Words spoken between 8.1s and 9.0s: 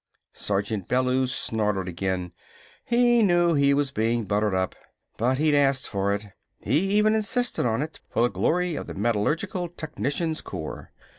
the glory of the